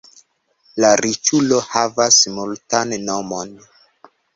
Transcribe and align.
La 0.83 0.91
riĉulo 1.01 1.61
havas 1.75 2.19
multan 2.41 2.99
monon. 3.15 3.59